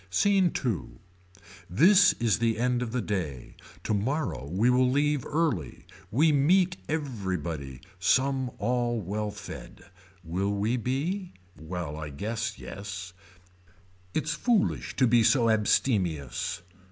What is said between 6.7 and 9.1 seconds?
everybody. Some all